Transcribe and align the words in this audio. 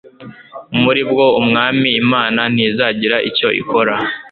muri 0.81 1.01
bwo". 1.09 1.25
"Umwami 1.41 1.89
Imana 2.01 2.41
ntizagira 2.53 3.17
icyo 3.29 3.47
ikora 3.61 3.95